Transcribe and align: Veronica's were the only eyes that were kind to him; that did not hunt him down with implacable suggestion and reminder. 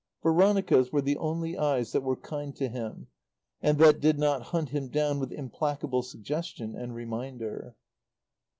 Veronica's 0.23 0.91
were 0.91 1.03
the 1.03 1.15
only 1.17 1.55
eyes 1.55 1.91
that 1.91 2.01
were 2.01 2.15
kind 2.15 2.55
to 2.55 2.67
him; 2.67 3.05
that 3.61 3.99
did 3.99 4.17
not 4.17 4.41
hunt 4.49 4.69
him 4.69 4.87
down 4.87 5.19
with 5.19 5.31
implacable 5.31 6.01
suggestion 6.01 6.75
and 6.75 6.95
reminder. 6.95 7.75